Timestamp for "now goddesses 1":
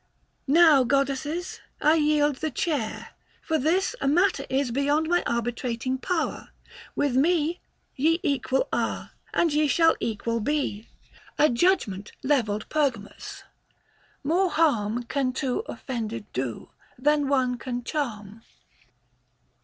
0.47-2.01